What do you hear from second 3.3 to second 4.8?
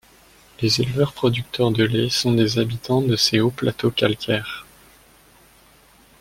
hauts plateaux calcaires.